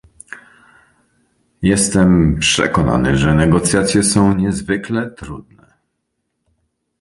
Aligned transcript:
Jestem 1.61 2.39
przekonany, 2.39 3.17
że 3.17 3.33
negocjacje 3.33 4.03
są 4.03 4.35
niezwykle 4.35 5.11
trudne 5.11 5.73